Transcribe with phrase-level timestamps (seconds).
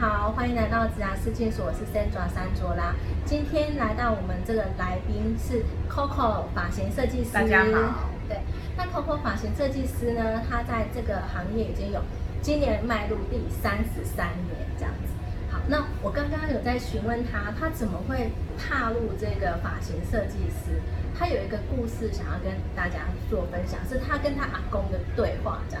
[0.00, 2.94] 好，欢迎来到植牙世界所，我是 Sandra 山卓拉。
[3.24, 7.32] 今天来到我们这个来宾是 Coco 发型设计师。
[7.32, 8.08] 大家好。
[8.28, 8.38] 对，
[8.76, 12.00] 那 Coco 发型设计师呢，他在这个行业已经有
[12.40, 15.10] 今年迈入第三十三年这样子。
[15.50, 20.80] 好，那我刚刚有在询问他，他怎么会踏入这个发型设计师？
[21.18, 25.77] 他有一个故事想要跟大家做分享，是他跟他阿公的对话这样。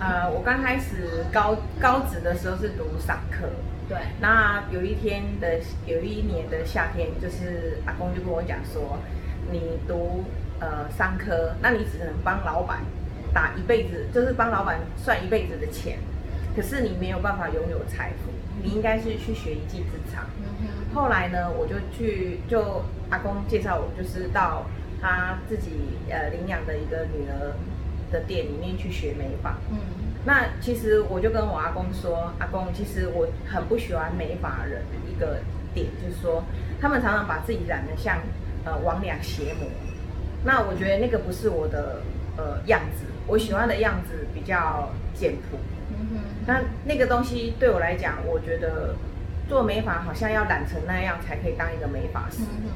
[0.00, 3.46] 呃，我刚开始高高职的时候是读商科，
[3.86, 3.98] 对。
[4.18, 8.98] 那有一天的有一年的夏天，就是阿公就跟我讲说，
[9.52, 10.24] 你读
[10.58, 12.78] 呃商科，那你只能帮老板
[13.34, 15.98] 打一辈子，就是帮老板算一辈子的钱，
[16.56, 18.32] 可是你没有办法拥有财富，
[18.62, 20.24] 你应该是去学一技之长。
[20.94, 24.64] 后来呢，我就去就阿公介绍我，就是到
[24.98, 25.72] 他自己
[26.08, 27.52] 呃领养的一个女儿。
[28.10, 29.78] 的店里面去学美发，嗯，
[30.24, 35.38] 那其实我就跟我阿公说，阿公，其实我很不喜欢美发人一个
[35.72, 36.42] 点，就是说
[36.80, 38.18] 他们常常把自己染得像
[38.64, 39.68] 呃魍魉邪魔，
[40.44, 42.02] 那我觉得那个不是我的
[42.36, 45.56] 呃样子，我喜欢的样子比较简朴，
[45.90, 48.94] 嗯哼，那那个东西对我来讲，我觉得
[49.48, 52.72] 做美发好像要染成那样才可以当一个美发师，嗯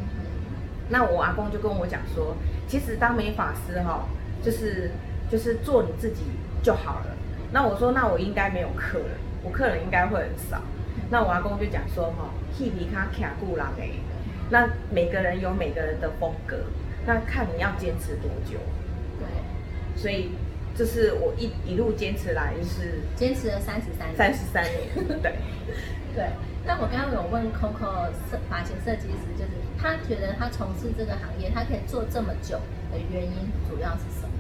[0.89, 2.37] 那我阿公就跟我讲说，
[2.69, 4.07] 其实当美发师哈，
[4.43, 4.91] 就是。
[5.31, 6.23] 就是做你自己
[6.63, 7.07] 就好了。
[7.53, 9.09] 那我说，那我应该没有客人，
[9.43, 10.61] 我客人应该会很少。
[11.11, 13.93] 那我阿公就讲说，哈，皮皮卡卡固朗诶。
[14.51, 16.57] 那每个人有每个人的风格，
[17.07, 18.59] 那看你要坚持多久。
[19.19, 20.01] 对。
[20.01, 20.33] 所以，
[20.77, 24.89] 这是我一一路坚持来，就是坚持了三十三三十三年。
[25.23, 25.35] 对。
[26.15, 26.31] 对。
[26.67, 32.57] 那我刚刚有问 Coco 设发型设计师，就是他觉得他从事这个行业，他可以做这么久
[32.91, 34.34] 的原因，主要是什么？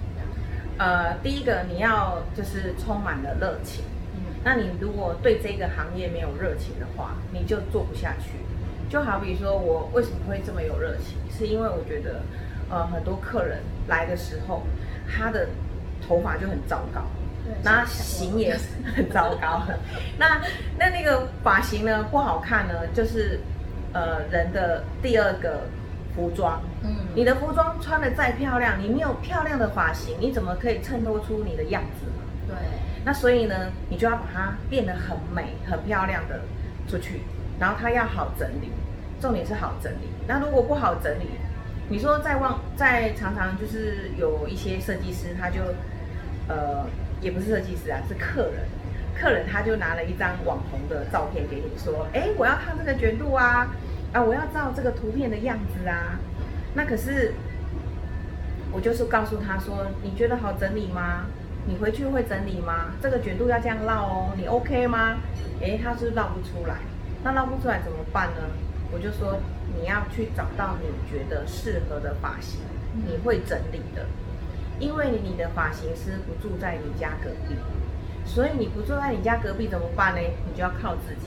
[0.77, 8.31] 呃，第一个你要就是充满了热情，嗯，那你如果对这个行业没有热情的话，你就做不下去。
[8.91, 12.21] 就好比说我为什么会这么有热情，是因为我觉得，
[12.69, 14.63] 呃，很多客人来的时候，
[15.09, 15.47] 他的
[16.07, 17.03] 头发就很糟糕，
[17.63, 18.59] 那型也
[18.97, 19.63] 很糟糕。
[20.19, 20.41] 那
[20.77, 23.39] 那那个发型呢不好看呢，就是
[23.93, 25.61] 呃人的第二个。
[26.15, 32.23] 服装，嗯，你的服装穿的再漂亮，你没有漂亮的发型，你怎么可以衬托出你的样子呢？
[32.49, 32.57] 对，
[33.05, 36.41] 那所以呢，你就要把它变得很美、很漂亮的
[36.89, 37.23] 出去，
[37.59, 38.71] 然后它要好整理，
[39.21, 40.09] 重点是好整理。
[40.29, 41.27] 那如果不好整理，
[41.89, 45.61] 你说在忘，在常常就是有一些设计师，他就，
[46.49, 46.87] 呃，
[47.21, 48.63] 也不是设计师啊，是客人，
[49.15, 53.69] 客人他就拿了一张网红的照片给你说，哎，我要烫这个卷度啊。
[54.15, 56.17] 啊，我要照这个图片的样子啊，
[56.75, 57.35] 那可是
[58.71, 61.27] 我就是告诉他说，你觉得好整理吗？
[61.67, 62.93] 你回去会整理吗？
[63.03, 65.17] 这个卷度要这样绕哦，你 OK 吗？
[65.61, 66.77] 诶，他是绕不出来，
[67.25, 68.43] 那绕不出来怎么办呢？
[68.93, 69.41] 我就说
[69.77, 72.61] 你要去找到你觉得适合的发型，
[72.95, 74.07] 你会整理的，
[74.79, 77.57] 因为你的发型师不住在你家隔壁，
[78.25, 80.21] 所以你不住在你家隔壁怎么办呢？
[80.21, 81.27] 你就要靠自己。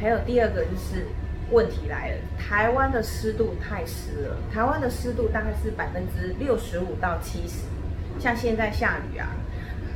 [0.00, 1.04] 还有第二个就是。
[1.50, 4.36] 问题来了，台湾的湿度太湿了。
[4.52, 7.64] 台湾的湿度大概是百分之六十五到七十。
[8.18, 9.28] 像现在下雨啊，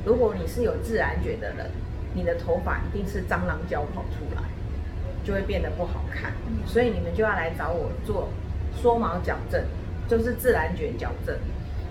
[0.04, 1.70] 如果你是有自然卷的人，
[2.14, 4.42] 你的头发一定是蟑螂脚跑出来，
[5.24, 6.32] 就会变得不好看。
[6.66, 8.28] 所以你们就要来找我做
[8.74, 9.64] 缩毛矫正，
[10.06, 11.36] 就是自然卷矫正。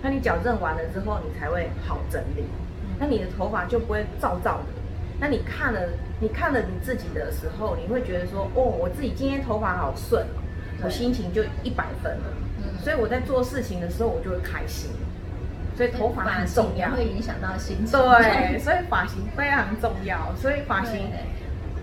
[0.02, 2.44] 那你矫正完了之后，你才会好整理。
[2.98, 4.79] 那你的头发就不会燥躁的。
[5.20, 5.80] 那你看了，
[6.18, 10.26] 你看了你自己的时候，你会觉得说，哦，我自己今天头发好顺，
[10.82, 12.24] 我心情就一百分了。
[12.62, 14.90] 嗯，所以我在做事情的时候，我就会开心。
[15.76, 18.00] 所以头发很重要，会影响到心情。
[18.00, 20.34] 对， 所以发型非常重要。
[20.36, 21.10] 所以发型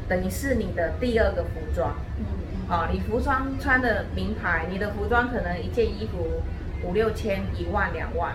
[0.09, 1.95] 等于是你的第二个服装。
[2.17, 2.25] 嗯
[2.69, 2.89] 嗯。
[2.91, 6.41] 你服装穿的名牌，你的服装可能一件衣服
[6.83, 8.33] 五六千、一万、两万，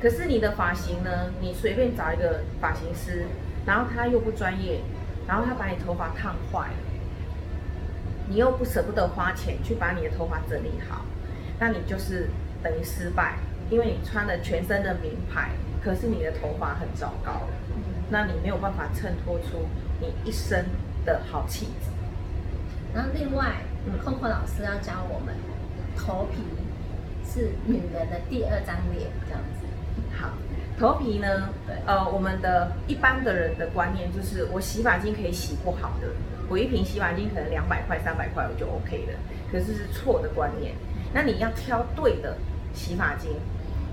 [0.00, 1.32] 可是你的发型呢？
[1.40, 3.26] 你随便找一个发型师。
[3.66, 4.80] 然后他又不专业，
[5.26, 6.74] 然后他把你头发烫坏了，
[8.28, 11.04] 你又不舍不得花钱去把你的头发整理好，
[11.58, 12.30] 那你就是
[12.62, 13.34] 等于失败，
[13.68, 15.50] 因为你穿了全身的名牌，
[15.82, 17.42] 可是你的头发很糟糕，
[18.08, 19.66] 那你没有办法衬托出
[20.00, 20.66] 你一身
[21.04, 21.90] 的好气质。
[22.94, 23.56] 然后另外
[24.04, 25.34] ，Coco 老师要教我们，
[25.96, 26.38] 头皮
[27.28, 29.66] 是女人的第二张脸，这样子。
[30.16, 30.30] 好。
[30.78, 31.48] 头皮呢？
[31.86, 36.08] 呃，我们的一般的人的观念就是，我洗发精可以洗不好的，
[36.48, 39.18] 我一瓶洗发精可能两百块、三百块我就 OK 了。
[39.50, 40.74] 可是是错的观念。
[41.14, 42.36] 那你要挑对的
[42.74, 43.30] 洗发精，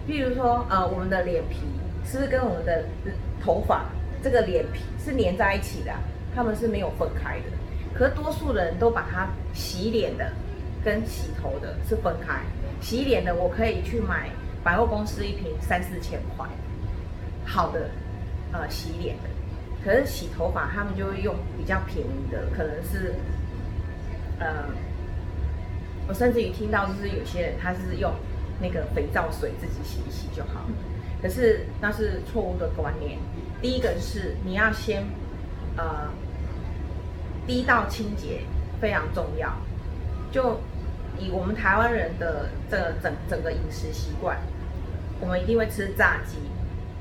[0.05, 1.59] 比如说，呃，我们的脸皮
[2.05, 2.83] 是不是跟我们的
[3.41, 3.85] 头发
[4.21, 5.91] 这个脸皮是连在一起的？
[6.35, 7.45] 他们是没有分开的。
[7.93, 10.29] 可是多数人都把它洗脸的
[10.83, 12.41] 跟洗头的是分开。
[12.81, 14.29] 洗脸的我可以去买
[14.63, 16.45] 百货公司一瓶三四千块，
[17.45, 17.89] 好的，
[18.51, 19.29] 呃，洗脸的。
[19.83, 23.15] 可是洗头发他们就会用比较便宜的，可能是，
[24.39, 24.65] 呃，
[26.07, 28.13] 我甚至于听到就是有些人他是用
[28.61, 30.65] 那个肥皂水自己洗一洗就好。
[31.21, 33.17] 可是那是错误的观念。
[33.61, 35.03] 第一个是你要先，
[35.77, 36.09] 呃，
[37.47, 38.41] 第一道清洁
[38.81, 39.53] 非常重要。
[40.31, 40.59] 就
[41.17, 44.37] 以我们台湾人的这个整整个饮食习惯，
[45.21, 46.37] 我们一定会吃炸鸡，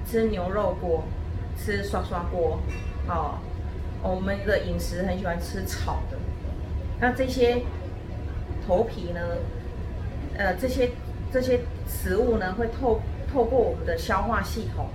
[0.06, 1.04] 吃牛肉锅，
[1.56, 2.58] 吃刷刷锅，
[3.08, 3.38] 哦，
[4.02, 6.18] 我们的饮食很喜欢吃炒的。
[7.00, 7.62] 那这些
[8.66, 9.20] 头皮呢，
[10.36, 10.90] 呃，这些
[11.32, 13.00] 这些食物呢，会透
[13.32, 14.88] 透过我们的消化系统，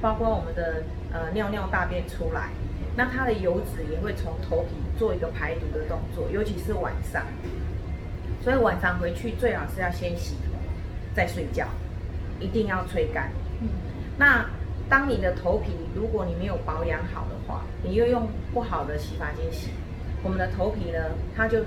[0.00, 2.50] 包括我们的呃尿尿大便出来，
[2.96, 7.24] 那它的油脂也会从头皮做一个排毒的动作，尤其是晚上。
[8.42, 10.52] 所以晚上回去最好是要先洗头，
[11.14, 11.66] 再睡觉，
[12.38, 13.30] 一定要吹干。
[14.18, 14.44] 那
[14.88, 19.70] 当你的头皮如果你没有保养好的话，你又用不好的洗发精洗，
[20.22, 20.98] 我们的头皮呢，
[21.36, 21.60] 它就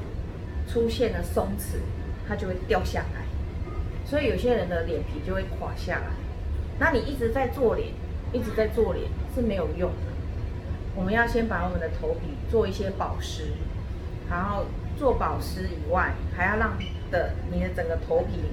[0.67, 1.77] 出现了松弛，
[2.27, 3.21] 它就会掉下来。
[4.05, 6.07] 所以有些人的脸皮就会垮下来。
[6.77, 7.93] 那你一直在做脸，
[8.33, 10.11] 一直在做脸是没有用的。
[10.95, 13.53] 我们要先把我们的头皮做一些保湿，
[14.29, 14.65] 然后
[14.97, 16.77] 做保湿以外，还要让
[17.11, 18.43] 的你的整个头皮，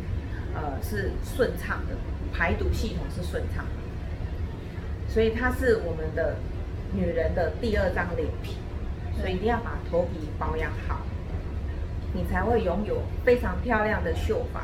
[0.54, 1.96] 呃，是顺畅的，
[2.32, 3.87] 排毒系统是顺畅的。
[5.18, 6.36] 所以它是我们的
[6.92, 8.54] 女人的第二张脸皮，
[9.18, 11.00] 所以一定要把头皮保养好，
[12.14, 14.60] 你才会拥有非常漂亮的秀发。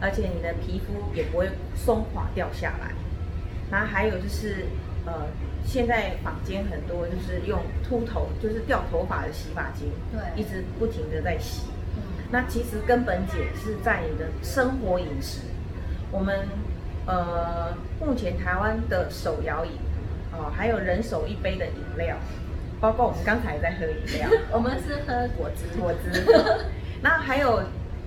[0.00, 2.92] 而且你的皮肤也不会松垮掉下来，
[3.68, 4.64] 然后还有就是，
[5.04, 5.26] 呃，
[5.66, 11.66] 现在坊间很多就是用秃头，就是掉头发的洗发精，对，一直不停的在洗。
[12.30, 15.40] 那其实根本解是在你的生活饮食。
[16.12, 16.46] 我们
[17.10, 19.72] 呃，目前台湾的手摇饮，
[20.32, 22.16] 哦，还有人手一杯的饮料，
[22.80, 26.24] 包括我们刚才在喝饮料， 我们是喝果汁，果汁。
[27.02, 27.62] 那还有。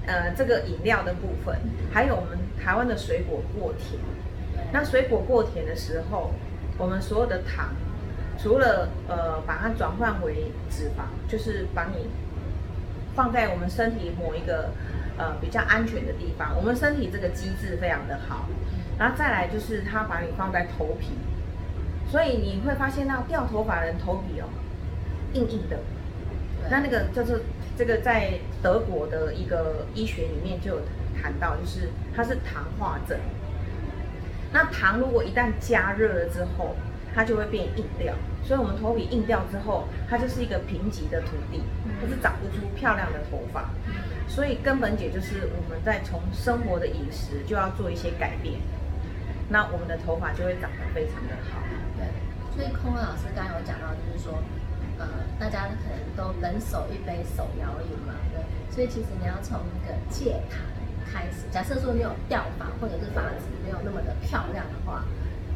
[0.05, 1.57] 呃，这个饮料的部分，
[1.94, 3.97] 还有我们台湾的水果过甜。
[4.73, 6.33] 那水果过甜的时候，
[6.77, 7.69] 我们所有的糖，
[8.38, 12.09] 除了呃把它转换为脂肪，就是把你
[13.15, 14.71] 放在我们身体某一个
[15.17, 16.53] 呃比较安全的地方。
[16.57, 18.50] 我们身体这个机制非常的好。
[19.00, 21.10] 然后再来就是它把你放在头皮，
[22.10, 24.48] 所以你会发现到掉头发人头皮哦
[25.34, 25.78] 硬硬的。
[26.69, 27.42] 那那个就是
[27.78, 30.81] 这个在德国的一个医学里面就有
[31.22, 33.18] 谈到，就是它是糖化症。
[34.54, 36.75] 那糖如果一旦加热了之后，
[37.13, 38.13] 它就会变硬掉。
[38.46, 41.63] 所以我们头皮硬掉之后，它就是一个贫瘠的土地，
[42.00, 43.69] 它是长不出漂亮的头发。
[44.28, 48.56] 所以根本解就是我们在从生活的饮食就要做一些改变，
[49.53, 51.61] 那我们的头发就会长得非常的好。
[51.94, 52.09] 对，
[52.57, 54.41] 所以空文老师刚刚有讲到，就是说。
[55.00, 55.07] 呃，
[55.39, 58.39] 大家可能都人手一杯手摇饮嘛，对，
[58.69, 60.59] 所以其实你要从一个戒糖
[61.11, 61.50] 开始。
[61.51, 65.03] 假设说你有掉发或者是发质没有那么的漂亮的话，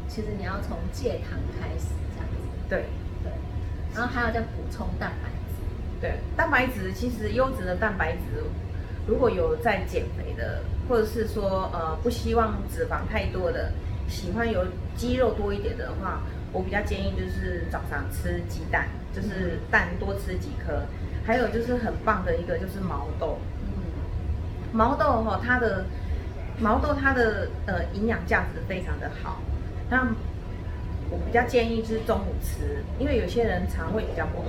[0.08, 2.36] 其实你要从戒糖开始这样子。
[2.68, 2.86] 对
[3.22, 3.32] 对，
[3.94, 5.62] 然后还要再补充蛋白质。
[6.00, 8.42] 对，蛋白质其实优质的蛋白质，
[9.06, 13.72] 如果有在减肥的，或者是说呃不希望脂肪太多的，
[14.08, 14.64] 喜欢有
[14.96, 16.22] 肌肉多一点的话。
[16.50, 20.80] 我比较建议就是早上吃鸡蛋，就是蛋多吃几颗，
[21.22, 23.38] 还有就是很棒的一个就是毛豆。
[23.60, 23.84] 嗯，
[24.72, 25.84] 毛豆哈，它的
[26.58, 29.42] 毛豆它的呃营养价值非常的好。
[29.90, 30.08] 那
[31.10, 34.48] 我比较建议是中午吃，因为有些人肠胃比较不好，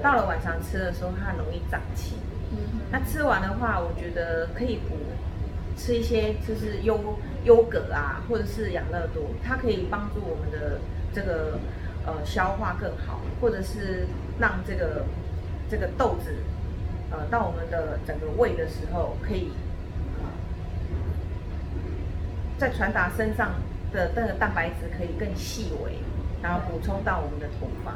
[0.00, 2.14] 到了晚上吃的时候它容易胀气。
[2.52, 4.94] 嗯，那吃完的话，我觉得可以补
[5.76, 6.98] 吃一些就是优
[7.44, 10.78] 优格啊，或者是养乐多，它可以帮助我们的。
[11.14, 11.58] 这个
[12.06, 14.06] 呃消化更好，或者是
[14.40, 15.04] 让这个
[15.68, 16.36] 这个豆子
[17.10, 19.52] 呃到我们的整个胃的时候，可以
[22.56, 23.52] 在传达身上
[23.92, 25.98] 的那个蛋白质可以更细微，
[26.42, 27.92] 然后补充到我们的头发。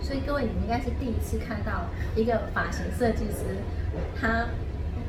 [0.00, 3.58] 所以各位，你们应该是第一次看到一个发型设计师，
[4.20, 4.46] 他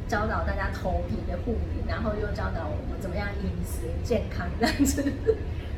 [0.08, 5.04] 教导大家头皮的护理，然后又教导我们怎么样饮食健康这样子。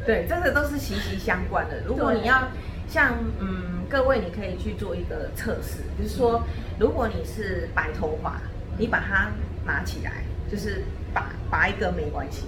[0.06, 1.82] 对，这个都是息息相关的。
[1.86, 2.50] 如果你要
[2.88, 6.44] 像嗯各位，你可以去做一个测试，就是说，
[6.80, 8.42] 如果你是白头发，
[8.78, 9.32] 你把它
[9.66, 12.44] 拿起来，就是拔拔一个没关系，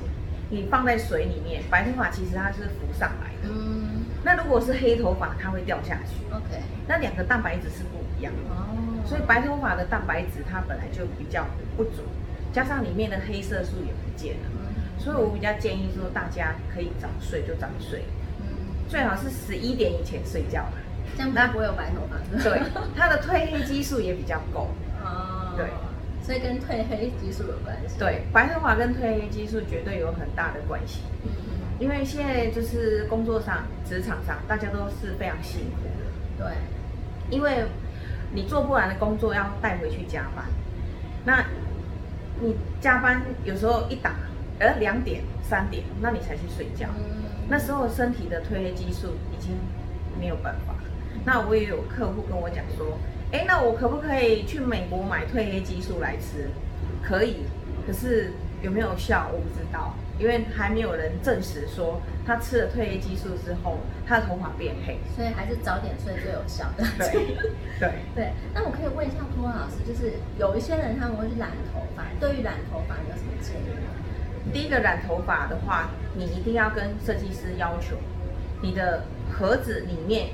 [0.50, 3.50] 你放在水里面，白头发其实它是浮上来的。
[3.50, 4.06] 嗯。
[4.24, 6.32] 那如果是黑头发，它会掉下去。
[6.32, 8.77] OK，那两个蛋白质是不一样的，哦，
[9.08, 12.04] 所以白头发的蛋白质它本来就比较不足，
[12.52, 18.04] 加上里面的黑色素也不见了，嗯，所以我比较建议说大家可以早睡就早睡，
[18.42, 18.46] 嗯，
[18.90, 20.74] 最好是十一点以前睡觉啦。
[21.16, 22.62] 这样它不会有白头发，对，
[22.96, 24.68] 它的褪黑激素也比较够。
[25.02, 25.66] 哦，对，
[26.22, 27.98] 所以跟褪黑激素有关系。
[27.98, 31.30] 对，白头发跟褪黑激素绝对有很大的关系，嗯，
[31.80, 36.54] 因为现在就是工作上、职场上，大家都是非常辛苦的，对，
[37.36, 37.66] 因为
[38.34, 40.46] 你做不完的工作要带回去加班，
[41.26, 41.46] 那
[42.42, 44.14] 你加班有时候一打，
[44.60, 49.56] 呃两点、三点，那你才去睡觉，嗯，那时候身体的褪黑激素已经
[50.20, 50.76] 没有办法。
[51.26, 52.98] 那我也有客户跟我讲说，
[53.32, 56.50] 哎，那我可不可以去美国买褪黑激素来吃？
[57.04, 57.38] 可以，
[57.86, 59.30] 可是有没有效？
[59.34, 64.98] 我不知道，因为还没有人证实说他吃了褪黑激素之后，他的头发变黑。
[65.16, 66.84] 所以还是早点睡最有效的。
[66.98, 67.38] 对
[67.80, 73.92] 对，对，那我可以问一下托老师，就是有一些人他们会去染头发，对于染头发你有什么建议吗？
[74.54, 77.98] 第一个染头发的话，你一定要跟设计师要求，
[78.62, 80.30] 你的盒子里面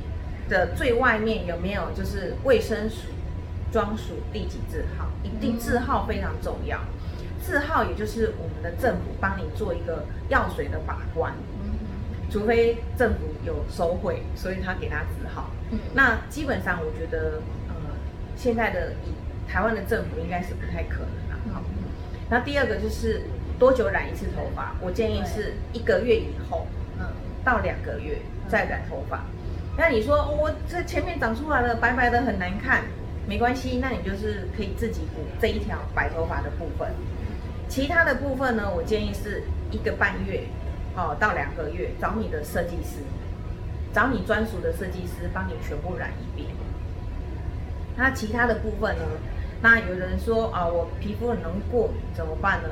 [0.47, 3.07] 的最外面有没有就是卫生署
[3.71, 6.79] 专属第几字号，一定字号非常重要。
[7.45, 11.73] 字号也就是我们的政府帮你做一个药水的把关，嗯
[12.31, 15.51] 除非政府有收贿，所以他给他字号。
[15.71, 17.75] 嗯那基本上我觉得，呃，
[18.35, 19.13] 现在的以
[19.51, 21.38] 台湾的政府应该是不太可能啦。
[21.53, 21.83] 好嗯
[22.29, 23.21] 那第二个就是
[23.59, 24.73] 多久染一次头发？
[24.81, 26.65] 我建议是一个月以后
[26.97, 27.05] 嗯
[27.43, 29.21] 到两个月再染头发。
[29.77, 32.83] 那你说、哦我这前面长出来了白白的很难看，
[33.27, 36.89] 没关系，那你就是可以自己补这一条白头发的部分。
[37.74, 40.44] 其他的部分呢，我建议是一个半月
[40.96, 43.01] 哦到两个月找你的设计师，
[43.92, 46.48] 找你专属的设计师帮你全部染一遍。
[47.98, 49.03] 那其他的部分呢？
[49.63, 52.70] 那有人说啊，我皮肤很容易过敏，怎么办呢？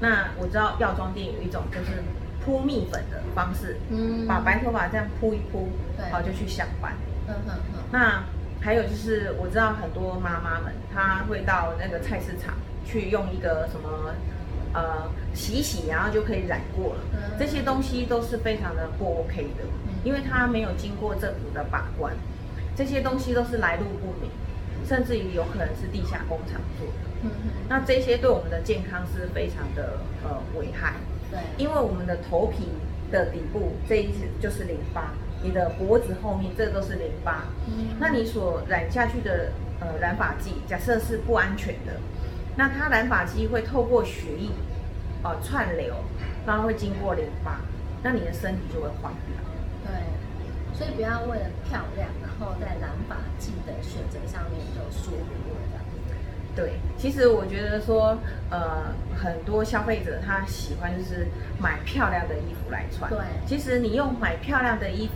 [0.00, 2.02] 那我知道药妆店有一种就是
[2.44, 6.92] 铺蜜粉的方式，嗯把白头发这样铺一铺，对好就去上班。
[7.26, 8.22] 嗯哼哼，那
[8.60, 12.52] 还有就是，我知道很多妈妈们，她会到那个菜市场
[12.84, 14.12] 去用一个什么
[14.74, 17.00] 呃洗一洗，然后就可以染过了。
[17.14, 19.64] 嗯这些东西都是非常的不 OK 的，
[20.04, 22.14] 因为它没有经过政府的把关，
[22.76, 24.30] 这些东西都是来路不明，
[24.86, 27.30] 甚至于有可能是地下工厂做的。
[27.68, 30.94] 那这些对我们的健康是非常的呃危害。
[31.30, 32.68] 对，因为我们的头皮
[33.10, 35.12] 的底部这一层就是淋巴，
[35.42, 37.44] 你的脖子后面这都是淋巴。
[37.66, 41.94] 嗯那你所染下去的呃染发剂，假设是不安全的，
[42.56, 44.50] 那它染发剂会透过血液
[45.22, 45.94] 呃串流，
[46.46, 47.60] 然后会经过淋巴，
[48.02, 49.36] 那你的身体就会坏掉。
[49.84, 55.84] 对，所以不要为了漂亮，然后在染发剂的选择上面就疏忽了这样。
[56.54, 58.18] 对，其实我觉得说，
[58.50, 61.28] 呃，很多消费者他喜欢就是
[61.58, 63.10] 买漂亮的衣服来穿。
[63.10, 65.14] 对其实你用买漂亮的衣服，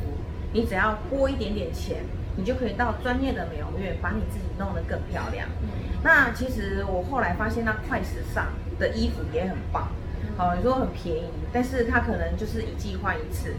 [0.52, 1.99] 你只要拨一点点钱，
[2.37, 5.47] 你就可以到专业的美容院把你自己弄得更漂亮。
[5.61, 5.69] 嗯
[6.02, 8.46] 那其实我后来发现，那快时尚
[8.78, 9.88] 的衣服也很棒。
[10.36, 13.54] 好、你说很便宜，但是它可能就是一季换一次。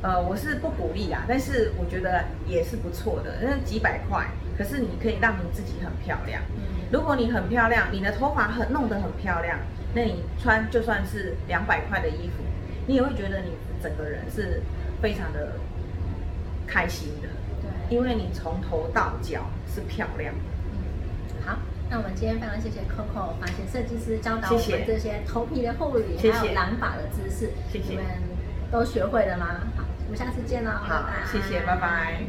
[0.00, 4.26] 呃，我是不鼓励啊，但是我觉得也是不错的，那几百块，
[4.56, 6.42] 可是你可以让你自己很漂亮。
[6.56, 9.58] 嗯如果你很漂亮，你的头发很弄得很漂亮，
[9.94, 12.42] 那你穿就算是两百块的衣服，
[12.86, 13.50] 你也会觉得你
[13.82, 14.62] 整个人是
[15.02, 15.52] 非常的
[16.66, 17.28] 开心的，
[17.60, 20.40] 对，因为你从头到脚是漂亮的。
[21.90, 28.04] 那我们今天非常谢谢 Coco 发型设计师教导我们这些头皮的护理，谢谢还有染发的知识，谢谢你们
[28.70, 29.46] 都学会了吗？
[29.76, 32.20] 好，我们下次见喽，好拜拜，谢谢，拜拜。